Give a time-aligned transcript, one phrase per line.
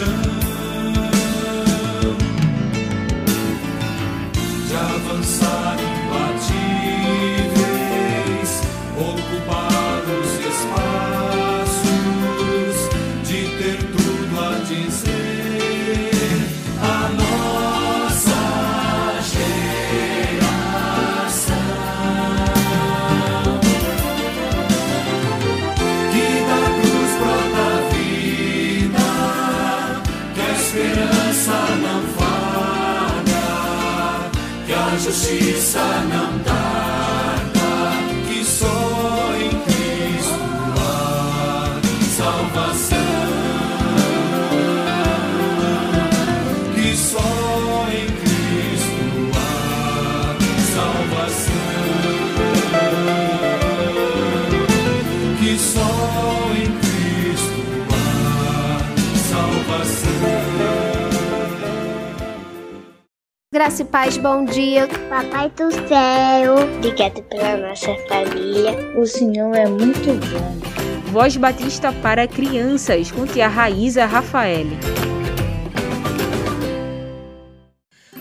[0.00, 0.29] compaixão.
[35.30, 36.29] A justiça não
[63.70, 64.88] Graça e paz, bom dia.
[65.08, 68.72] Papai do céu, obrigado pela nossa família.
[68.98, 71.12] O Senhor é muito bom.
[71.12, 74.66] Voz Batista para crianças com tia Raíza Rafael.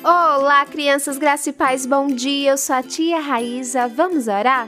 [0.04, 2.52] Olá, crianças, graça e paz, bom dia.
[2.52, 3.88] Eu sou a tia Raíza.
[3.88, 4.68] Vamos orar?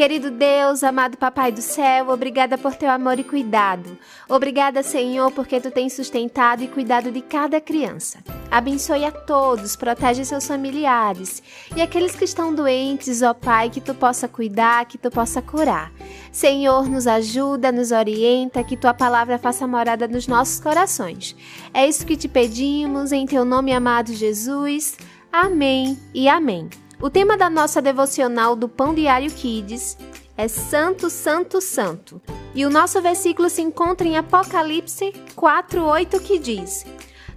[0.00, 3.98] Querido Deus, amado Papai do céu, obrigada por teu amor e cuidado.
[4.26, 8.18] Obrigada, Senhor, porque tu tens sustentado e cuidado de cada criança.
[8.50, 11.42] Abençoe a todos, protege seus familiares
[11.76, 15.92] e aqueles que estão doentes, ó Pai, que tu possa cuidar, que tu possa curar.
[16.32, 21.36] Senhor, nos ajuda, nos orienta, que tua palavra faça morada nos nossos corações.
[21.74, 24.96] É isso que te pedimos, em teu nome amado Jesus.
[25.30, 26.70] Amém e amém.
[27.02, 29.96] O tema da nossa devocional do Pão Diário Kids
[30.36, 32.20] é Santo, Santo, Santo.
[32.54, 36.84] E o nosso versículo se encontra em Apocalipse 4:8 que diz: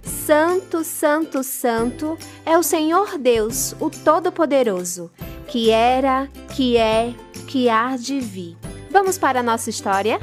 [0.02, 5.10] Santo, Santo, Santo é o Senhor Deus, o Todo-Poderoso,
[5.48, 7.14] que era, que é,
[7.46, 8.58] que há de vir.
[8.90, 10.20] Vamos para a nossa história?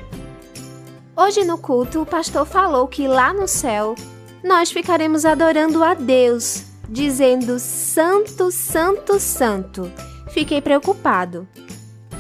[1.18, 3.96] Hoje no culto, o pastor falou que lá no céu
[4.44, 9.90] nós ficaremos adorando a Deus, dizendo Santo, Santo, Santo.
[10.32, 11.48] Fiquei preocupado.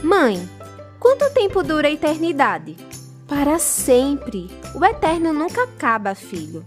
[0.01, 0.49] Mãe,
[0.97, 2.77] quanto tempo dura a eternidade?
[3.27, 4.49] Para sempre.
[4.73, 6.65] O eterno nunca acaba, filho.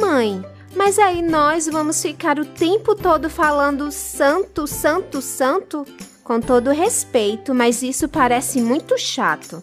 [0.00, 0.42] Mãe,
[0.76, 5.84] mas aí nós vamos ficar o tempo todo falando Santo, Santo, Santo?
[6.22, 9.60] Com todo respeito, mas isso parece muito chato.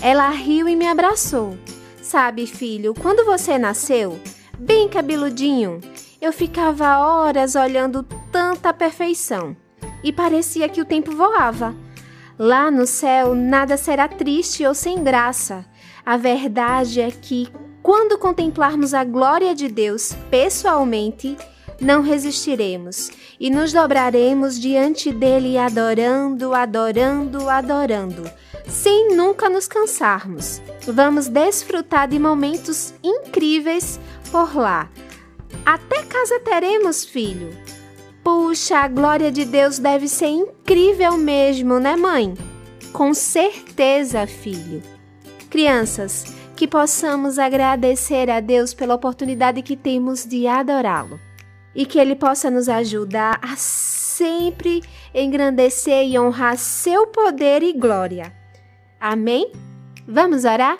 [0.00, 1.58] Ela riu e me abraçou.
[2.00, 4.18] Sabe, filho, quando você nasceu,
[4.58, 5.80] bem cabeludinho,
[6.20, 9.56] eu ficava horas olhando tanta perfeição
[10.02, 11.74] e parecia que o tempo voava.
[12.38, 15.64] Lá no céu, nada será triste ou sem graça.
[16.04, 17.48] A verdade é que,
[17.82, 21.36] quando contemplarmos a glória de Deus pessoalmente,
[21.80, 28.28] não resistiremos e nos dobraremos diante dele, adorando, adorando, adorando,
[28.66, 30.60] sem nunca nos cansarmos.
[30.86, 34.00] Vamos desfrutar de momentos incríveis
[34.30, 34.88] por lá.
[35.64, 37.50] Até casa teremos, filho.
[38.24, 42.34] Puxa, a glória de Deus deve ser incrível mesmo, né, mãe?
[42.92, 44.82] Com certeza, filho.
[45.48, 46.24] Crianças,
[46.56, 51.20] que possamos agradecer a Deus pela oportunidade que temos de adorá-lo
[51.74, 54.82] e que Ele possa nos ajudar a sempre
[55.14, 58.32] engrandecer e honrar seu poder e glória.
[59.00, 59.52] Amém?
[60.06, 60.76] Vamos orar?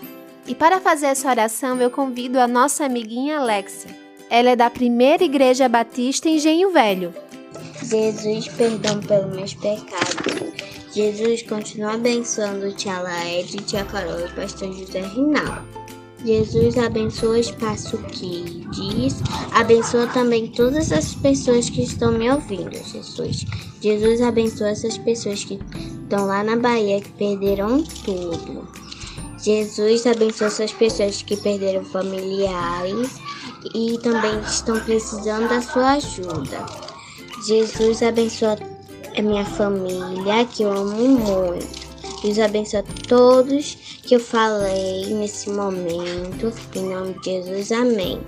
[0.47, 4.08] E para fazer essa oração, eu convido a nossa amiguinha Alexia.
[4.31, 7.15] Ela é da Primeira Igreja Batista em Engenho Velho
[7.83, 10.53] Jesus, perdão pelos meus pecados.
[10.93, 15.63] Jesus, continua abençoando tia Laede, tia Carol e pastor José Rinaldo.
[16.25, 19.23] Jesus abençoa o espaço que diz,
[19.53, 23.47] abençoa também todas as pessoas que estão me ouvindo, Jesus.
[23.81, 25.61] Jesus abençoa essas pessoas que
[26.03, 28.67] estão lá na Bahia que perderam tudo.
[29.40, 33.20] Jesus abençoa essas pessoas que perderam familiares
[33.75, 36.67] e também estão precisando da sua ajuda.
[37.46, 38.58] Jesus abençoa
[39.17, 41.88] a minha família, que eu amo muito.
[42.20, 46.52] Jesus abençoa todos que eu falei nesse momento.
[46.75, 48.20] Em nome de Jesus, amém.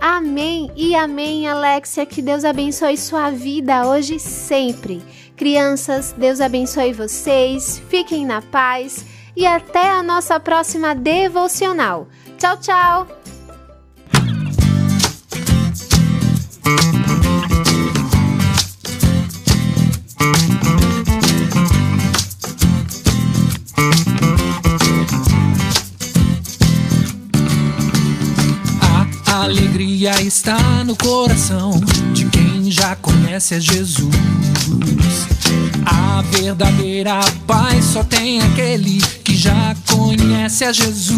[0.00, 2.06] Amém e amém, Alexia.
[2.06, 5.02] Que Deus abençoe sua vida hoje e sempre.
[5.36, 7.82] Crianças, Deus abençoe vocês.
[7.88, 9.04] Fiquem na paz
[9.36, 12.08] e até a nossa próxima devocional.
[12.38, 13.06] Tchau, tchau.
[29.46, 31.70] alegria está no coração
[32.12, 34.14] de quem já conhece a Jesus.
[35.84, 39.00] A verdadeira paz só tem aquele
[39.36, 41.10] já conhece a Jesus.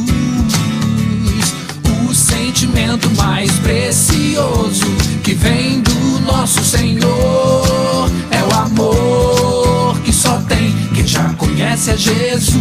[2.09, 4.87] O sentimento mais precioso
[5.23, 11.97] que vem do nosso Senhor é o amor que só tem quem já conhece a
[11.97, 12.59] Jesus.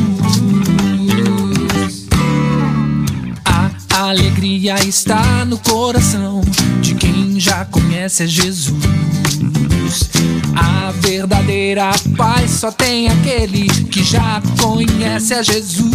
[3.44, 6.42] A alegria está no coração
[6.82, 8.76] de quem já conhece a Jesus.
[10.58, 15.88] A verdadeira paz só tem aquele que já conhece a Jesus.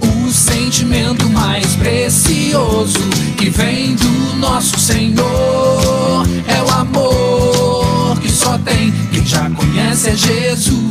[0.00, 2.98] O sentimento mais precioso
[3.38, 10.14] que vem do nosso Senhor é o amor que só tem quem já conhece a
[10.14, 10.90] Jesus.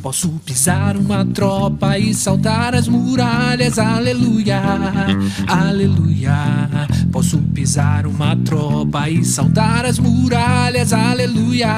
[0.00, 4.62] Posso pisar uma tropa e saltar as muralhas, aleluia,
[5.48, 6.86] aleluia.
[7.14, 11.68] Posso pisar uma tropa e saltar as muralhas, aleluia,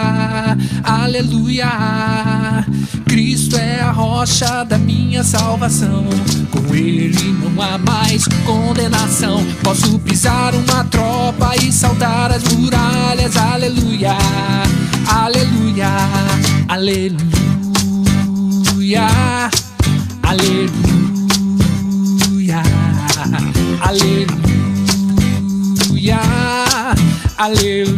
[0.82, 2.64] aleluia.
[3.04, 6.06] Cristo é a rocha da minha salvação,
[6.50, 9.44] com Ele não há mais condenação.
[9.62, 14.16] Posso pisar uma tropa e saltar as muralhas, aleluia,
[15.06, 15.90] aleluia,
[16.66, 17.26] aleluia.
[20.22, 20.70] Aleluia,
[23.82, 24.55] aleluia,
[25.96, 26.20] aleluia,
[27.38, 27.96] aleluia.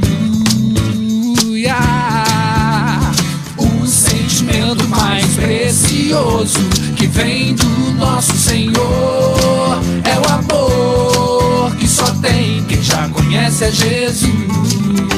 [3.56, 6.60] O sentimento mais precioso
[6.96, 13.70] que vem do nosso Senhor é o amor que só tem quem já conhece a
[13.70, 15.17] Jesus.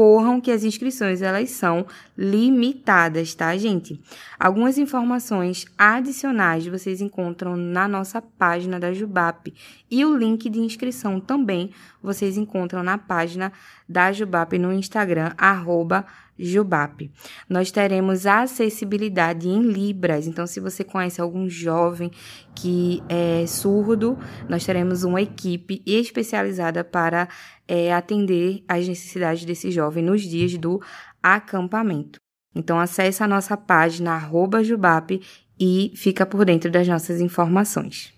[0.00, 1.84] corram que as inscrições elas são
[2.16, 4.00] limitadas, tá, gente?
[4.38, 9.52] Algumas informações adicionais vocês encontram na nossa página da Jubap
[9.90, 11.70] e o link de inscrição também
[12.02, 13.52] vocês encontram na página
[13.86, 16.06] da Jubap no Instagram arroba
[16.40, 17.10] Jubap.
[17.46, 22.10] Nós teremos acessibilidade em Libras, então se você conhece algum jovem
[22.54, 27.28] que é surdo, nós teremos uma equipe especializada para
[27.68, 30.80] é, atender às necessidades desse jovem nos dias do
[31.22, 32.20] acampamento.
[32.54, 35.20] Então acesse a nossa página arroba Jubap
[35.58, 38.12] e fica por dentro das nossas informações.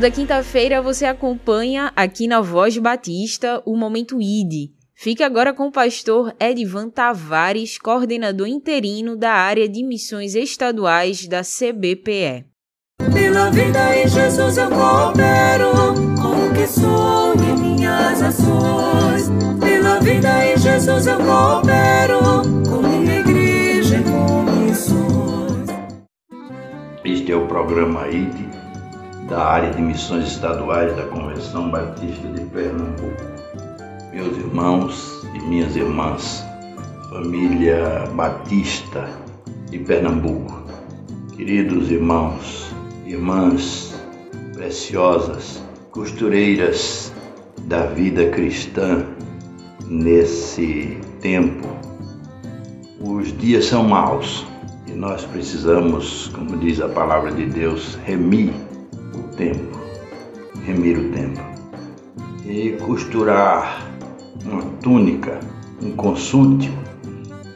[0.00, 4.70] Toda quinta-feira você acompanha aqui na Voz Batista o Momento ID.
[4.94, 11.42] Fique agora com o pastor Edivan Tavares, coordenador interino da área de missões estaduais da
[11.42, 12.46] CBPE.
[13.12, 15.70] Pela vida em Jesus eu coopero
[16.18, 19.28] com o que sou e minhas ações.
[19.60, 22.20] Pela vida em Jesus eu coopero
[22.66, 25.68] com minha igreja e com missões.
[27.04, 28.59] Este é o programa ID
[29.30, 33.22] da área de missões estaduais da Convenção Batista de Pernambuco.
[34.12, 36.44] Meus irmãos e minhas irmãs,
[37.08, 39.08] família Batista
[39.70, 40.60] de Pernambuco,
[41.36, 42.74] queridos irmãos,
[43.06, 43.94] irmãs
[44.52, 45.62] preciosas,
[45.92, 47.12] costureiras
[47.66, 49.06] da vida cristã
[49.86, 51.68] nesse tempo.
[52.98, 54.44] Os dias são maus
[54.88, 58.52] e nós precisamos, como diz a palavra de Deus, remir
[59.40, 59.78] tempo,
[60.66, 61.40] remir o tempo.
[62.44, 63.90] E costurar
[64.44, 65.40] uma túnica,
[65.82, 66.70] um consúltio,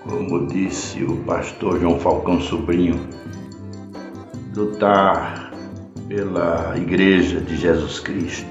[0.03, 2.99] como disse o pastor João Falcão Sobrinho,
[4.57, 5.53] lutar
[6.09, 8.49] pela Igreja de Jesus Cristo,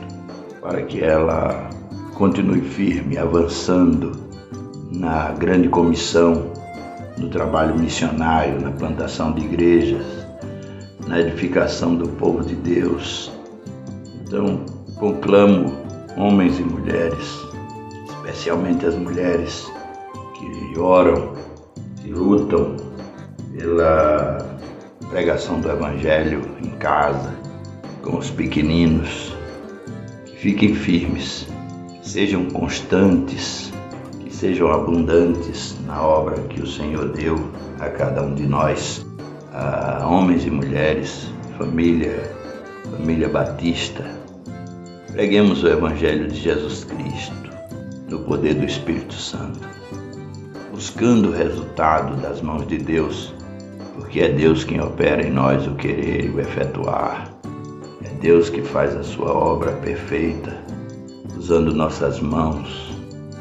[0.61, 1.69] para que ela
[2.13, 4.11] continue firme, avançando
[4.91, 6.51] na grande comissão,
[7.17, 10.22] no trabalho missionário, na plantação de igrejas,
[11.13, 13.31] na edificação do povo de Deus.
[14.23, 15.71] Então, conclamo
[16.17, 17.39] homens e mulheres,
[18.09, 19.71] especialmente as mulheres
[20.33, 21.35] que oram,
[22.01, 22.75] que lutam
[23.55, 24.39] pela
[25.07, 27.31] pregação do Evangelho em casa,
[28.01, 29.37] com os pequeninos,
[30.25, 31.47] que fiquem firmes,
[32.01, 33.71] que sejam constantes,
[34.19, 37.35] que sejam abundantes na obra que o Senhor deu
[37.79, 39.05] a cada um de nós
[39.53, 42.23] a homens e mulheres, família,
[42.89, 44.03] família batista.
[45.11, 47.35] Preguemos o Evangelho de Jesus Cristo
[48.09, 49.59] no poder do Espírito Santo,
[50.71, 53.31] buscando o resultado das mãos de Deus,
[53.93, 57.31] porque é Deus quem opera em nós o querer e o efetuar.
[58.03, 60.57] É Deus que faz a sua obra perfeita,
[61.37, 62.91] usando nossas mãos,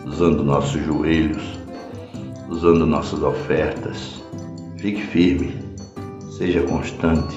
[0.04, 1.58] usando nossos joelhos,
[2.50, 4.22] usando nossas ofertas.
[4.76, 5.61] Fique firme
[6.36, 7.36] seja constante,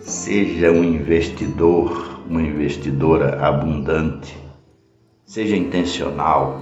[0.00, 4.36] seja um investidor, uma investidora abundante,
[5.24, 6.60] seja intencional,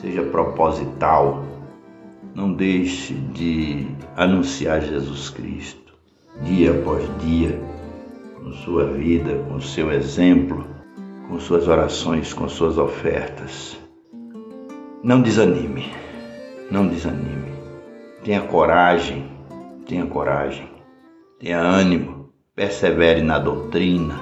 [0.00, 1.44] seja proposital.
[2.34, 5.92] Não deixe de anunciar Jesus Cristo
[6.42, 7.60] dia após dia,
[8.42, 10.64] com sua vida, com seu exemplo,
[11.28, 13.76] com suas orações, com suas ofertas.
[15.04, 15.92] Não desanime,
[16.70, 17.52] não desanime.
[18.24, 19.31] Tenha coragem
[19.92, 20.70] Tenha coragem,
[21.38, 24.18] tenha ânimo, persevere na doutrina,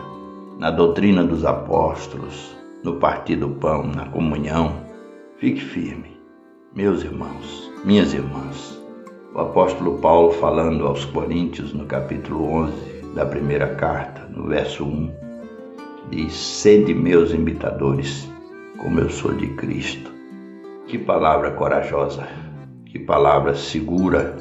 [0.58, 4.84] na doutrina dos apóstolos, no partir do pão, na comunhão.
[5.36, 6.20] Fique firme,
[6.74, 8.82] meus irmãos, minhas irmãs.
[9.32, 15.14] O apóstolo Paulo, falando aos Coríntios, no capítulo 11 da primeira carta, no verso 1,
[16.10, 18.28] diz: Sede meus imitadores,
[18.76, 20.10] como eu sou de Cristo.
[20.88, 22.26] Que palavra corajosa,
[22.86, 24.36] que palavra segura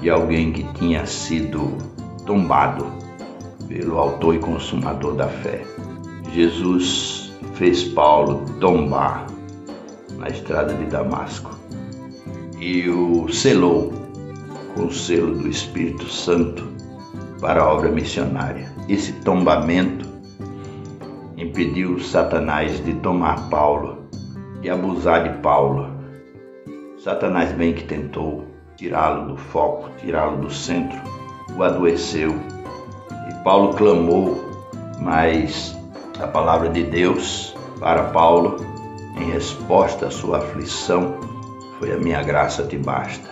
[0.00, 1.76] de alguém que tinha sido
[2.26, 2.86] tombado
[3.68, 5.64] pelo autor e consumador da fé.
[6.32, 9.26] Jesus fez Paulo tombar
[10.18, 11.56] na estrada de Damasco
[12.58, 13.92] e o selou
[14.74, 16.64] com o selo do Espírito Santo
[17.40, 18.70] para a obra missionária.
[18.88, 20.06] Esse tombamento
[21.36, 24.08] impediu Satanás de tomar Paulo,
[24.60, 25.90] de abusar de Paulo.
[26.98, 28.45] Satanás bem que tentou,
[28.76, 30.98] tirá-lo do foco, tirá-lo do centro,
[31.56, 32.34] o adoeceu.
[33.30, 34.44] E Paulo clamou,
[35.00, 35.76] mas
[36.20, 38.56] a palavra de Deus para Paulo,
[39.16, 41.18] em resposta à sua aflição,
[41.78, 43.30] foi a minha graça te basta.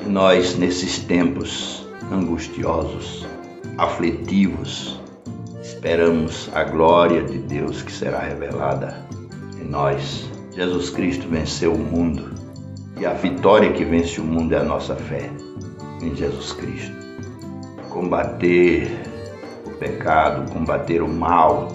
[0.00, 3.26] E nós, nesses tempos angustiosos,
[3.76, 5.00] aflitivos,
[5.62, 9.06] esperamos a glória de Deus que será revelada
[9.60, 10.28] em nós.
[10.54, 12.39] Jesus Cristo venceu o mundo
[13.00, 15.30] e a vitória que vence o mundo é a nossa fé
[16.02, 16.94] em Jesus Cristo.
[17.88, 18.90] Combater
[19.66, 21.68] o pecado, combater o mal,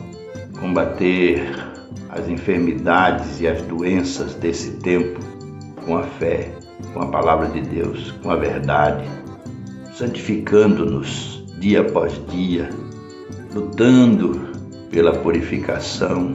[0.59, 1.43] combater
[2.09, 5.19] as enfermidades e as doenças desse tempo
[5.83, 6.51] com a fé,
[6.93, 9.03] com a palavra de Deus, com a verdade,
[9.95, 12.69] santificando-nos dia após dia,
[13.51, 14.51] lutando
[14.91, 16.33] pela purificação,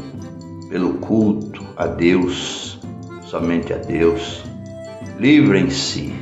[0.68, 2.80] pelo culto a Deus,
[3.22, 4.49] somente a Deus
[5.20, 6.14] Livrem-se,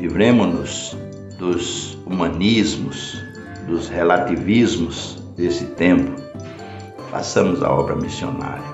[0.00, 0.96] livremos-nos
[1.38, 3.22] dos humanismos,
[3.68, 6.20] dos relativismos desse tempo,
[7.12, 8.64] façamos a obra missionária.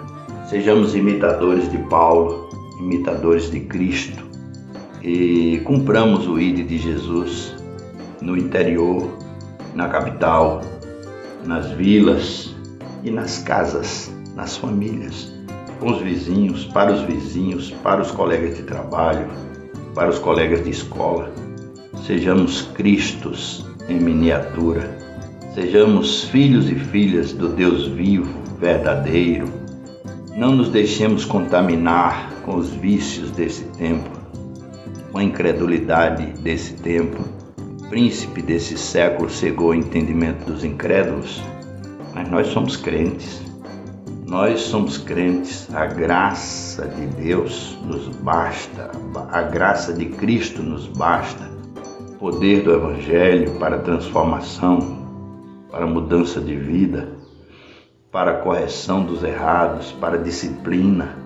[0.48, 2.48] Sejamos imitadores de Paulo,
[2.80, 4.24] imitadores de Cristo.
[5.02, 7.54] E cumpramos o ID de Jesus
[8.22, 9.18] no interior,
[9.74, 10.62] na capital,
[11.44, 12.56] nas vilas
[13.04, 15.30] e nas casas, nas famílias,
[15.78, 19.28] com os vizinhos, para os vizinhos, para os colegas de trabalho,
[19.98, 21.28] para os colegas de escola.
[22.06, 24.96] Sejamos Cristos em miniatura.
[25.56, 29.48] Sejamos filhos e filhas do Deus vivo, verdadeiro.
[30.36, 34.08] Não nos deixemos contaminar com os vícios desse tempo,
[35.10, 37.18] com a incredulidade desse tempo.
[37.58, 41.42] O príncipe desse século cegou o entendimento dos incrédulos,
[42.14, 43.47] mas nós somos crentes.
[44.28, 48.90] Nós somos crentes, a graça de Deus nos basta,
[49.32, 51.48] a graça de Cristo nos basta
[52.18, 54.98] poder do Evangelho para transformação,
[55.70, 57.08] para mudança de vida,
[58.12, 61.16] para correção dos errados, para disciplina.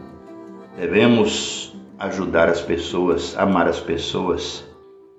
[0.77, 4.65] Devemos ajudar as pessoas, amar as pessoas,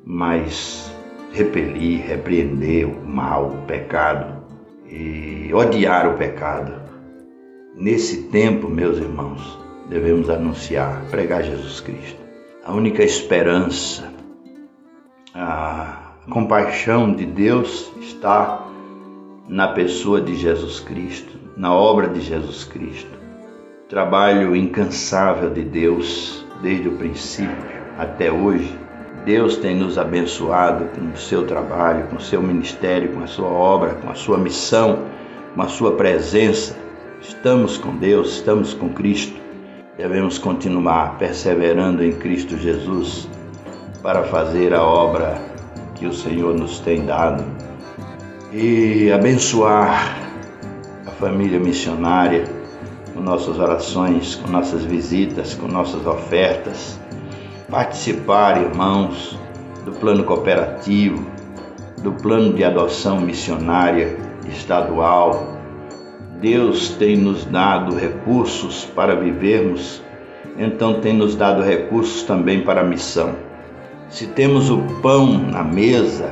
[0.06, 0.89] mas
[1.34, 4.41] repelir, repreender o mal, o pecado
[4.88, 6.83] e odiar o pecado.
[7.76, 9.60] Nesse tempo, meus irmãos,
[9.90, 12.22] devemos anunciar, pregar Jesus Cristo.
[12.64, 14.14] A única esperança
[15.36, 18.68] a compaixão de Deus está
[19.50, 23.10] na pessoa de Jesus Cristo, na obra de Jesus Cristo.
[23.90, 27.58] Trabalho incansável de Deus desde o princípio
[27.98, 28.78] até hoje.
[29.26, 33.48] Deus tem nos abençoado com o seu trabalho, com o seu ministério, com a sua
[33.48, 35.06] obra, com a sua missão,
[35.56, 36.83] com a sua presença.
[37.24, 39.40] Estamos com Deus, estamos com Cristo.
[39.98, 43.30] Devemos continuar perseverando em Cristo Jesus
[44.02, 45.42] para fazer a obra
[45.96, 47.46] que o Senhor nos tem dado
[48.52, 50.20] e abençoar
[51.08, 52.44] a família missionária
[53.14, 57.00] com nossas orações, com nossas visitas, com nossas ofertas.
[57.72, 59.40] Participar, irmãos,
[59.86, 61.26] do plano cooperativo,
[62.02, 64.18] do plano de adoção missionária
[64.50, 65.53] estadual.
[66.43, 70.03] Deus tem nos dado recursos para vivermos,
[70.60, 73.34] então tem nos dado recursos também para a missão.
[74.10, 76.32] Se temos o pão na mesa,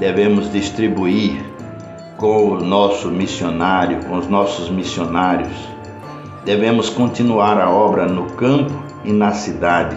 [0.00, 1.36] devemos distribuir
[2.16, 5.56] com o nosso missionário, com os nossos missionários.
[6.44, 9.96] Devemos continuar a obra no campo e na cidade.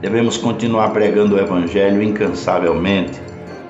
[0.00, 3.20] Devemos continuar pregando o Evangelho incansavelmente.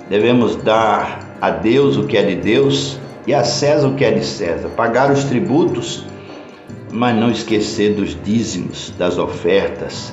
[0.08, 4.10] Devemos dar a Deus o que é de Deus e a César o que é
[4.10, 4.68] de César.
[4.70, 6.04] Pagar os tributos,
[6.92, 10.12] mas não esquecer dos dízimos, das ofertas.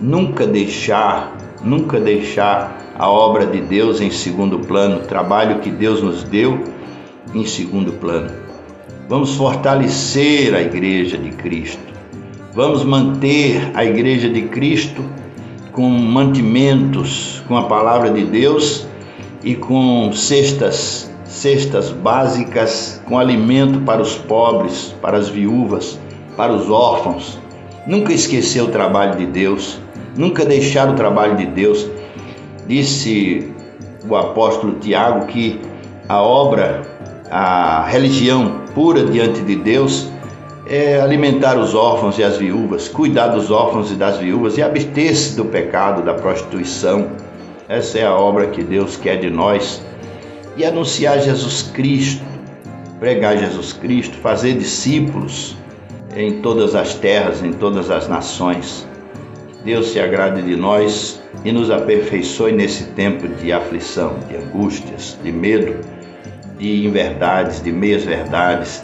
[0.00, 6.02] Nunca deixar nunca deixar a obra de Deus em segundo plano, o trabalho que Deus
[6.02, 6.64] nos deu
[7.32, 8.30] em segundo plano.
[9.08, 11.92] Vamos fortalecer a igreja de Cristo.
[12.52, 15.02] Vamos manter a igreja de Cristo
[15.70, 18.86] com mantimentos, com a palavra de Deus
[19.42, 21.11] e com cestas,
[21.42, 25.98] cestas básicas, com alimento para os pobres, para as viúvas,
[26.36, 27.38] para os órfãos.
[27.86, 29.80] Nunca esquecer o trabalho de Deus
[30.16, 31.88] nunca deixar o trabalho de Deus.
[32.66, 33.52] Disse
[34.08, 35.60] o apóstolo Tiago que
[36.08, 36.82] a obra,
[37.30, 40.10] a religião pura diante de Deus
[40.66, 45.36] é alimentar os órfãos e as viúvas, cuidar dos órfãos e das viúvas e abster-se
[45.36, 47.08] do pecado, da prostituição.
[47.68, 49.82] Essa é a obra que Deus quer de nós.
[50.56, 52.24] E anunciar Jesus Cristo,
[53.00, 55.56] pregar Jesus Cristo, fazer discípulos
[56.14, 58.86] em todas as terras, em todas as nações.
[59.64, 65.32] Deus se agrade de nós e nos aperfeiçoe nesse tempo de aflição, de angústias, de
[65.32, 65.76] medo,
[66.58, 68.82] de inverdades, de meias-verdades,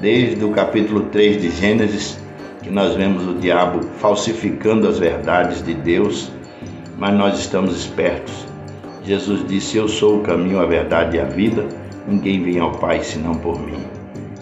[0.00, 2.18] desde o capítulo 3 de Gênesis,
[2.62, 6.30] que nós vemos o diabo falsificando as verdades de Deus,
[6.96, 8.49] mas nós estamos espertos.
[9.04, 11.66] Jesus disse: Eu sou o caminho, a verdade e a vida,
[12.06, 13.82] ninguém vem ao Pai senão por mim.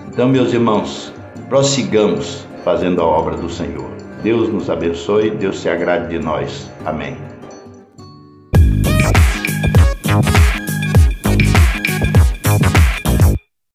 [0.08, 1.12] Então, meus irmãos,
[1.48, 3.88] prossigamos fazendo a obra do Senhor.
[4.22, 6.70] Deus nos abençoe, Deus se agrade de nós.
[6.84, 7.16] Amém.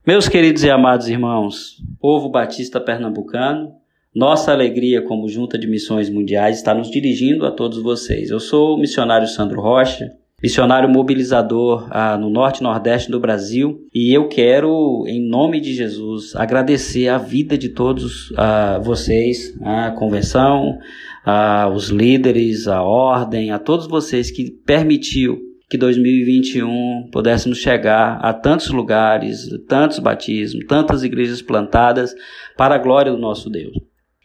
[0.05, 3.71] Meus queridos e amados irmãos, povo batista pernambucano,
[4.13, 8.29] nossa alegria como Junta de Missões Mundiais está nos dirigindo a todos vocês.
[8.29, 10.11] Eu sou o missionário Sandro Rocha,
[10.43, 13.87] missionário mobilizador ah, no norte e nordeste do Brasil.
[13.93, 19.91] E eu quero, em nome de Jesus, agradecer a vida de todos ah, vocês, a
[19.91, 20.77] convenção,
[21.25, 28.33] ah, os líderes, a ordem, a todos vocês que permitiu que 2021 pudéssemos chegar a
[28.33, 32.13] tantos lugares, tantos batismos, tantas igrejas plantadas
[32.57, 33.73] para a glória do nosso Deus.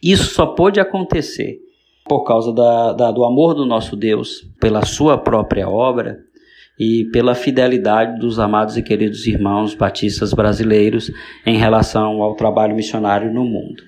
[0.03, 1.59] Isso só pôde acontecer
[2.09, 6.17] por causa da, da, do amor do nosso Deus pela sua própria obra
[6.77, 11.11] e pela fidelidade dos amados e queridos irmãos batistas brasileiros
[11.45, 13.83] em relação ao trabalho missionário no mundo.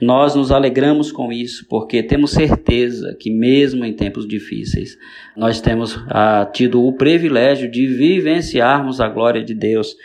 [0.00, 4.96] Nós nos alegramos com isso porque temos certeza que, mesmo em tempos difíceis,
[5.36, 9.96] nós temos ah, tido o privilégio de vivenciarmos a glória de Deus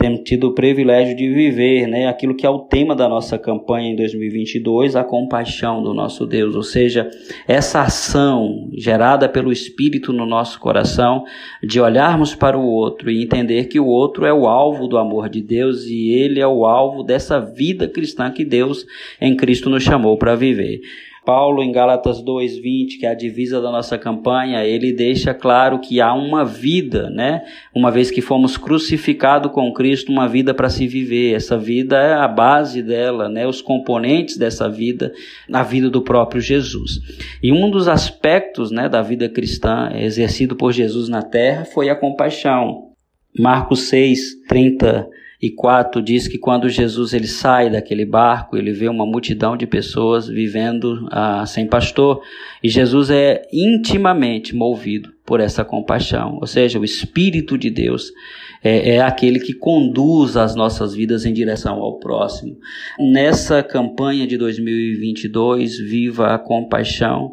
[0.00, 3.90] temos tido o privilégio de viver né, aquilo que é o tema da nossa campanha
[3.90, 7.10] em 2022, a compaixão do nosso Deus, ou seja,
[7.46, 11.22] essa ação gerada pelo Espírito no nosso coração
[11.62, 15.28] de olharmos para o outro e entender que o outro é o alvo do amor
[15.28, 18.86] de Deus e ele é o alvo dessa vida cristã que Deus
[19.20, 20.80] em Cristo nos chamou para viver.
[21.24, 26.00] Paulo, em Gálatas 2:20, que é a divisa da nossa campanha, ele deixa claro que
[26.00, 27.42] há uma vida, né?
[27.74, 31.34] Uma vez que fomos crucificados com Cristo, uma vida para se viver.
[31.34, 33.46] Essa vida é a base dela, né?
[33.46, 35.12] Os componentes dessa vida,
[35.48, 37.00] na vida do próprio Jesus.
[37.42, 41.94] E um dos aspectos, né, da vida cristã exercido por Jesus na terra foi a
[41.94, 42.90] compaixão.
[43.38, 45.08] Marcos 6, 30
[45.40, 49.66] e 4 diz que quando Jesus ele sai daquele barco, ele vê uma multidão de
[49.66, 52.22] pessoas vivendo ah, sem pastor,
[52.62, 58.12] e Jesus é intimamente movido por essa compaixão, ou seja, o Espírito de Deus
[58.62, 62.58] é, é, aquele que conduz as nossas vidas em direção ao próximo.
[62.98, 67.32] Nessa campanha de 2022, viva a compaixão.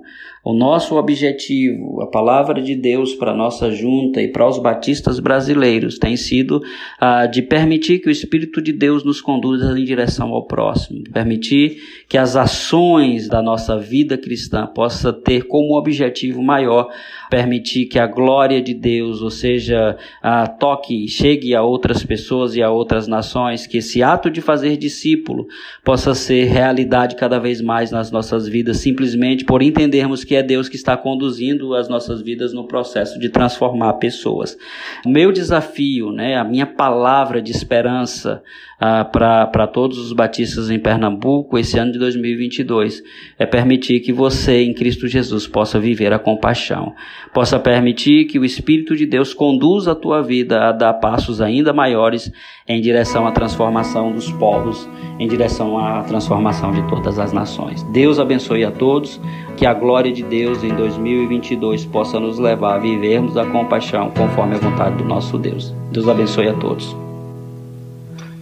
[0.50, 6.00] O nosso objetivo, a palavra de Deus para nossa junta e para os batistas brasileiros
[6.00, 6.64] tem sido
[6.98, 11.82] ah, de permitir que o Espírito de Deus nos conduza em direção ao próximo, permitir
[12.08, 16.88] que as ações da nossa vida cristã possa ter como objetivo maior
[17.30, 22.62] permitir que a glória de Deus, ou seja, a toque, chegue a outras pessoas e
[22.62, 25.48] a outras nações, que esse ato de fazer discípulo
[25.84, 30.70] possa ser realidade cada vez mais nas nossas vidas, simplesmente por entendermos que é Deus
[30.70, 34.58] que está conduzindo as nossas vidas no processo de transformar pessoas.
[35.06, 38.42] O meu desafio, né, a minha palavra de esperança
[38.80, 43.02] ah, para todos os batistas em Pernambuco esse ano de 2022
[43.40, 46.94] é permitir que você, em Cristo Jesus, possa viver a compaixão,
[47.34, 51.74] possa permitir que o Espírito de Deus conduza a tua vida a dar passos ainda
[51.74, 52.32] maiores
[52.68, 54.88] em direção à transformação dos povos,
[55.20, 57.82] em direção à transformação de todas as nações.
[57.92, 59.20] Deus abençoe a todos,
[59.56, 64.56] que a glória de Deus em 2022 possa nos levar a vivermos a compaixão conforme
[64.56, 65.74] a vontade do nosso Deus.
[65.92, 67.07] Deus abençoe a todos.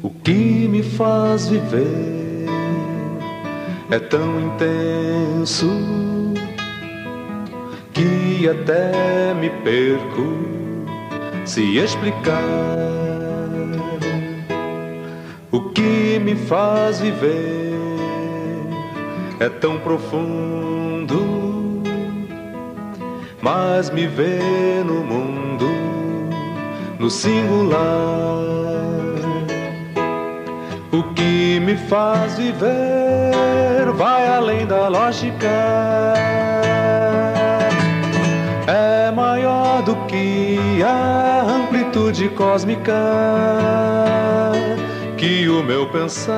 [0.06, 2.46] O que me faz viver
[3.90, 5.68] é tão intenso
[7.92, 10.28] que até me perco
[11.44, 12.44] se explicar.
[15.52, 17.74] O que me faz viver
[19.40, 21.18] é tão profundo,
[23.42, 25.66] mas me vê no mundo,
[27.00, 28.46] no singular.
[31.66, 35.48] Me faz viver vai além da lógica.
[38.68, 42.94] É maior do que a amplitude cósmica
[45.18, 46.36] que o meu pensar.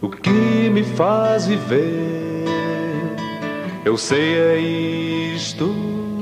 [0.00, 2.44] O que me faz viver,
[3.84, 6.15] eu sei é isto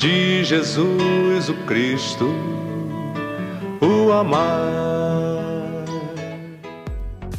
[0.00, 2.26] de Jesus o Cristo,
[3.82, 4.40] o amar.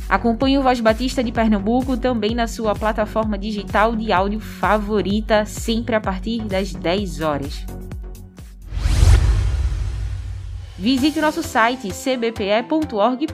[0.07, 5.95] Acompanhe o Voz Batista de Pernambuco também na sua plataforma digital de áudio favorita, sempre
[5.95, 7.65] a partir das 10 horas.
[10.77, 13.31] Visite nosso site cbpe.org.br.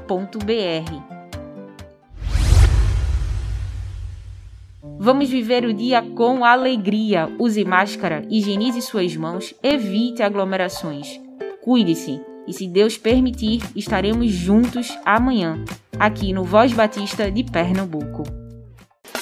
[4.99, 7.29] Vamos viver o dia com alegria.
[7.37, 11.19] Use máscara, higienize suas mãos, evite aglomerações.
[11.63, 15.63] Cuide-se e, se Deus permitir, estaremos juntos amanhã,
[15.99, 18.23] aqui no Voz Batista de Pernambuco.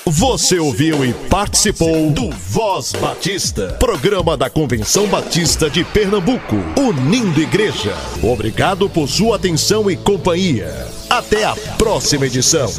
[0.05, 7.95] Você ouviu e participou do Voz Batista, programa da Convenção Batista de Pernambuco, unindo igreja.
[8.23, 10.71] Obrigado por sua atenção e companhia.
[11.09, 12.69] Até a próxima edição.